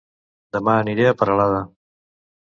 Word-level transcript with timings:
Dema 0.55 0.77
aniré 0.83 1.05
a 1.09 1.17
Peralada 1.19 1.59